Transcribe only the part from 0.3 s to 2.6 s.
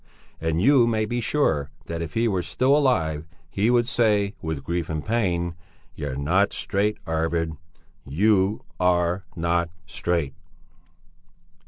And you may be sure that if he were